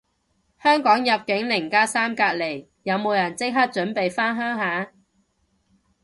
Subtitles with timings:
[0.57, 4.91] 香港入境零加三隔離，有冇人即刻準備返鄉下